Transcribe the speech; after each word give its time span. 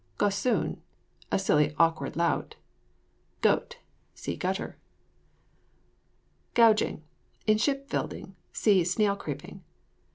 GOSSOON. 0.17 0.81
A 1.31 1.37
silly 1.37 1.75
awkward 1.77 2.15
lout. 2.15 2.55
GOTE. 3.41 3.77
See 4.15 4.35
GUTTER. 4.35 4.79
GOUGING. 6.55 7.03
In 7.45 7.59
ship 7.59 7.87
building 7.87 8.35
(see 8.51 8.83
SNAIL 8.83 9.15
CREEPING). 9.15 9.61